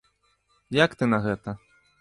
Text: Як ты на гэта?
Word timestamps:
Як 0.83 0.97
ты 1.03 1.11
на 1.13 1.23
гэта? 1.27 1.57